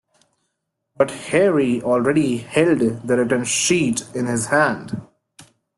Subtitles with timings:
[0.97, 4.99] But Harry already held the written sheet in his hand.